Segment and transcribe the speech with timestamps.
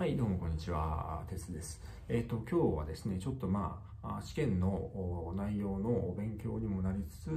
[0.00, 1.22] はい、どうもこんにちは。
[1.28, 1.78] 鉄です。
[2.08, 7.28] えっ、ー、と、今日はですね、ちょっとまあ、試験の内容のお勉強にもなりつつ、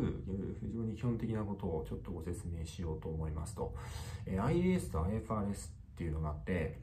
[0.61, 3.75] 非常に基本的なことをちょっとご説明しようと思いますと、
[4.25, 5.55] え、IAS と IFRS っ
[5.97, 6.79] ていうのがあって、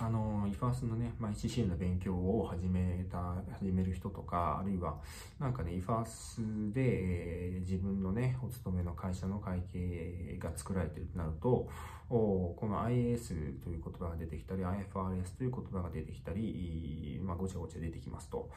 [0.00, 4.96] あの、IFAS のね、まあ、ECC の勉強を始めた、始める人とか、あるいは、
[5.38, 11.68] なんかね、IFAS で、えー、自分のね、お勤めの会社の会計が作られてるとなると、
[12.10, 13.28] おこの IAS
[13.62, 18.50] という言葉が出てきたり、IFRS という言葉が出てきたり、まあ、ごちゃごちゃ出てきますと。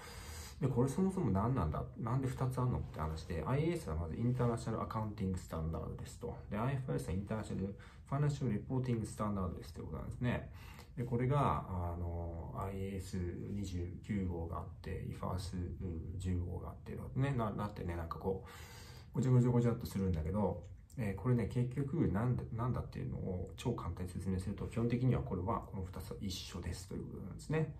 [0.60, 1.84] で、これそもそも何なんだ？
[2.00, 6.36] なんで2つあるのって話で、IAS はまずインターナショナルアカウンティングスタンダードですと。
[6.50, 7.76] で、IFRS はインターナショナル
[8.10, 10.50] ファイナンシャルレポーティングスタンダードですということなんですね。
[10.98, 18.50] で、これが、あの、IS29 号があって、IFAS10 号があって、ね、な、なってね、なんかこう、
[19.14, 20.64] ごちゃごちゃごちゃっとするんだけど、
[20.98, 27.76] えー、これね、結局なんで、なんだっていうのを超簡単に説明すると、基本的にはこれは、この2つは一緒ですということなんですね。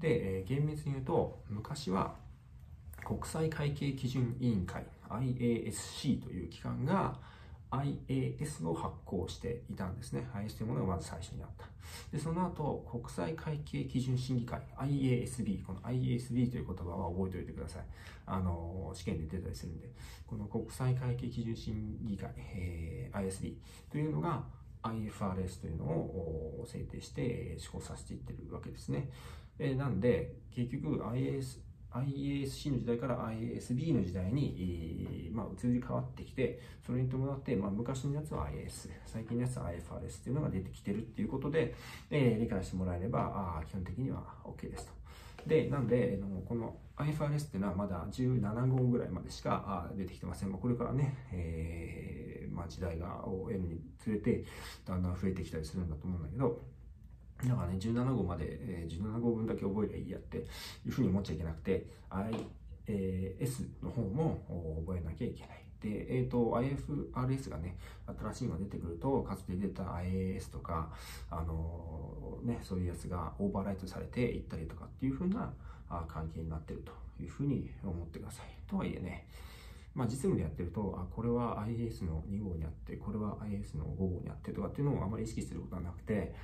[0.00, 2.14] で、えー、厳密に言うと、昔は、
[3.04, 7.18] 国際会計基準委員会、IASC という機関が、
[7.72, 10.28] IAS を発行していたんですね。
[10.34, 11.66] IAS というものがまず最初にあった。
[12.12, 17.82] で、その後、国際会計基準審議会、IASB、この IASB という言葉は覚えておいてください。
[18.26, 19.88] あの、試験で出たりするんで、
[20.26, 23.54] この国際会計基準審議会、えー、ISB
[23.90, 24.44] というのが
[24.82, 29.08] IFRS というのを制定して施行させていってるわけですね。
[29.58, 31.58] えー、なんで、結局 IAS
[31.94, 41.74] IASC の時代から IASB の時代に、まあ、移り変わってきて、それに伴って、まあ、昔のやつは IAS、最近のやつは IFRS っていうのが出てきてるっていうことで、
[42.10, 44.92] えー、理解してもらえれば、あ基本的には OK ですと。
[45.46, 46.18] で、なんで、
[46.48, 50.50] この IFRS っていうのはまだ17号ぐらいまでしか出てきてません。
[50.50, 54.44] まあ、これからね、えー、まあ、時代がを得るにつれて、
[54.86, 56.60] だんだん増えてきたりするんだと思うんだけど、
[57.48, 60.42] だかね、17号まで、えー、17号分だけ覚えりゃいいやってい
[60.88, 61.86] うふうに思っちゃいけなくて、
[62.88, 64.40] IS の方も
[64.86, 65.62] 覚えなきゃいけない。
[65.82, 70.90] で、えっ、ー、と、IFRS がね、新しいのが出てくると、かつて出た IAS とか、
[71.28, 75.52] あのー、ね、そういうやつがオーバーライトされていったりとかっていうふうな
[76.08, 78.46] 関係になってるというふうに思ってください。
[78.68, 79.26] とはいえね、
[79.94, 86.34] まあ、実務でやってると、あ、これは IAS の2号にあって、これは IAS の5号にあってとかっていうのをあまり意識することはなくて、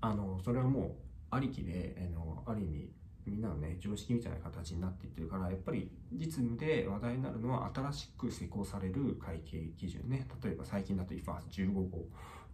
[0.00, 0.92] あの、それはもう、
[1.30, 2.90] ありきで、あの、ある意味、
[3.26, 10.26] みんなのね、常識みたいな形になっていってるから、やっぱり実務で話題になるのは新しく施行される会計基準ね。
[10.42, 12.06] 例えば最近だと IFAS15 号、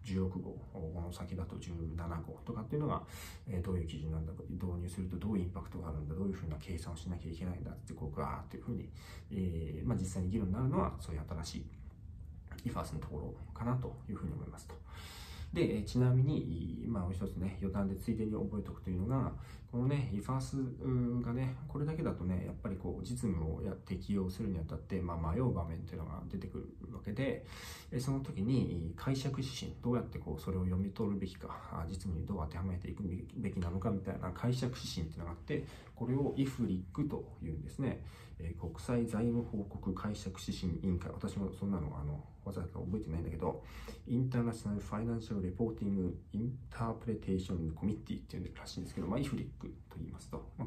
[0.05, 1.97] 16号、この先だと17
[2.27, 3.03] 号とかっていうのが、
[3.49, 8.89] えどういう基準なんだ、導入するとどういうインパクトがあるんだ、どういうふうな計算をしなきゃいけないんだって、こうガーっていうふうに、
[9.31, 11.67] えー、まあ、実際に議論になるのは、そういう新しい
[12.69, 14.75] IFAS のところかなというふうに思いますと。
[15.55, 19.33] で、ちなみに、まあ、一つね、余談でついでに覚えておくというのが、
[19.75, 20.57] このね、イファース
[21.21, 27.45] がね、これだけだとね、やっぱりこう、実務をや適用するにあたって、まあ、迷う場面っていうのが出てくるわけで、
[27.99, 33.03] その時に解釈指針、どうやってこう、それを読み取るべきか、実務にどう当てはめていく
[33.35, 35.65] べきなのかみたいな解釈指針っていうのがあって、
[35.97, 38.01] これを IFRIC というんですね。
[38.61, 43.63] 国際財務報告解釈指針委員会、私もそんなのあの、わざわざ覚えてないんだけど、
[44.07, 49.64] インターナショナルファイナンシャルレポーティングインタープレテーションコミッティっていうらしいんですけど、まあ、イフリック、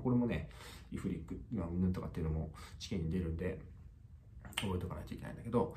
[0.08, 0.48] これもね、
[0.90, 3.60] イフリック、まあ、うんとかっていうのも試験に出るんで、
[4.62, 5.76] 覚えておかないといけないんだけど、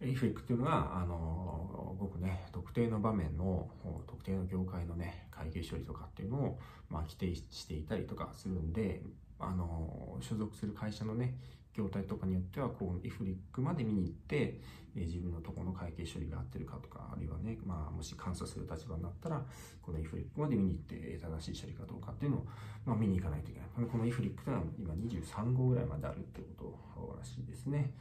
[0.00, 3.68] イフリックっていうのが、あの、ごくね、特定の場面の、
[4.06, 6.58] 特定の業界のね、会計処理とかっていうのを、
[6.88, 9.02] まあ、規定していたりとかするんで、
[9.38, 11.34] あの、所属する会社のね、
[11.74, 14.60] 業態とかによっては、こう、イフリックまで見に行って、
[14.96, 19.42] え自分のとこの会計処理が合ってるかとか、あるいはね、まあ、もし監査する立場になったら、
[19.82, 22.46] このイフリックまで見に行って、正しい処理かどうかっていうのを、
[22.86, 23.90] まあ、見に行かないといけない。
[23.90, 27.92] このイフリックというのは今23号ぐらいまであるってことらしいですね。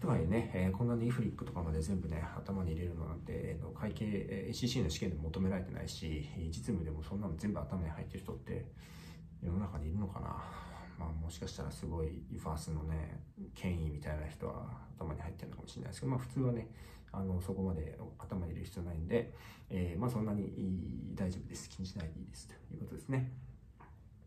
[0.00, 8.64] とはいえね、えー、こんなにイフリックとかまで全部ね、頭に入れるのなんて、えー、会計、え、ACC の試験でも求められてないし、実務でもそんなの全部頭に入ってる人って
[9.42, 10.36] 世の中にいるのかな
[11.00, 13.22] まあ、もしかしたらすごいファースのね、
[13.54, 14.66] 権威みたいな人は
[14.98, 16.68] 頭に入ってるのかもしれないですけど、まあ普通はね、
[17.10, 19.32] あの、そこまで頭に入れる必要ないんで、
[19.70, 21.70] えー、まあそんなに大丈夫です。
[21.70, 23.32] 気にしないでいいですということですね。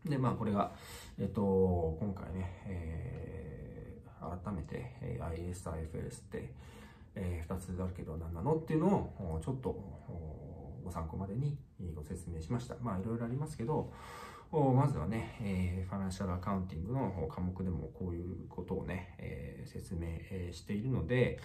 [0.04, 0.72] で、まあこれが、
[1.16, 6.52] えっと、今回ね、えー、改めて、IS、IFS って、
[7.14, 9.70] えー、2つあるけど何なのっていうのをちょっと
[10.84, 11.58] ご参考までに
[11.94, 12.76] ご説明しました。
[12.80, 13.92] まあいろいろありますけど、
[14.52, 21.40] まずはね、えー、ファナンシャルアカウンティングの科目でもこういうことをね、えー、説明、しているので、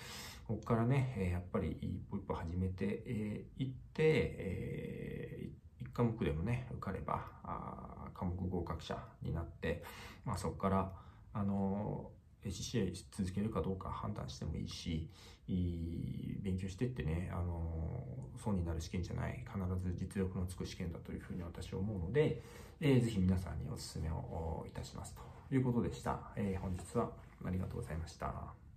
[0.48, 9.84] ここからね、えやっぱり一歩一歩始めてい、えー、って、えー、科目でもね、受かれば、あ科目合格者になって、
[10.26, 10.92] まあ、そこから、
[11.34, 12.12] あの、
[12.46, 15.10] HCA 続けるかどうか判断してもいいし、
[16.42, 18.04] 勉強してってね、あの、
[18.44, 22.42] 損になる試験じゃない、必ず実力のつく試験だというふうに私は思うので、
[22.80, 25.14] えー、ぜひ皆さんにお勧めをいたします
[25.50, 26.20] ということでした。
[26.36, 27.12] えー、本日は
[27.46, 28.69] ありがとうございました。